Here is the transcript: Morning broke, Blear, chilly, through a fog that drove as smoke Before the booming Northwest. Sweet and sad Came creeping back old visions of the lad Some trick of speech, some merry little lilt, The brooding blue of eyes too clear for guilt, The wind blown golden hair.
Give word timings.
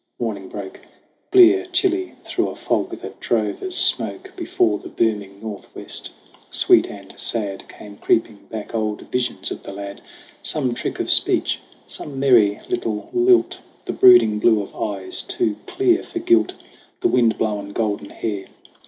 Morning 0.19 0.49
broke, 0.49 0.81
Blear, 1.29 1.67
chilly, 1.71 2.13
through 2.23 2.47
a 2.47 2.55
fog 2.55 2.89
that 3.01 3.19
drove 3.19 3.61
as 3.61 3.75
smoke 3.75 4.33
Before 4.35 4.79
the 4.79 4.89
booming 4.89 5.39
Northwest. 5.39 6.09
Sweet 6.49 6.87
and 6.87 7.13
sad 7.19 7.69
Came 7.69 7.97
creeping 7.97 8.47
back 8.49 8.73
old 8.73 9.01
visions 9.11 9.51
of 9.51 9.61
the 9.61 9.71
lad 9.71 10.01
Some 10.41 10.73
trick 10.73 10.99
of 10.99 11.11
speech, 11.11 11.59
some 11.85 12.19
merry 12.19 12.59
little 12.67 13.11
lilt, 13.13 13.59
The 13.85 13.93
brooding 13.93 14.39
blue 14.39 14.63
of 14.63 14.75
eyes 14.75 15.21
too 15.21 15.57
clear 15.67 16.01
for 16.01 16.17
guilt, 16.17 16.55
The 17.01 17.07
wind 17.07 17.37
blown 17.37 17.69
golden 17.71 18.09
hair. 18.09 18.47